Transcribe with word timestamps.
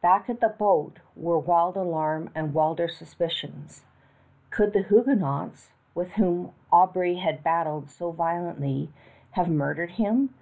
Back 0.00 0.30
at 0.30 0.38
the 0.40 0.46
boat 0.48 1.00
were 1.16 1.40
wild 1.40 1.76
alarm 1.76 2.30
and 2.36 2.54
wilder 2.54 2.86
suspicions. 2.86 3.84
Could 4.50 4.74
the 4.74 4.82
Huguenots, 4.84 5.72
with 5.92 6.12
whom 6.12 6.52
Aubry 6.72 7.16
had 7.16 7.42
battled 7.42 7.90
so 7.90 8.12
violently, 8.12 8.92
have 9.32 9.48
murdered 9.48 9.90
him? 9.98 10.32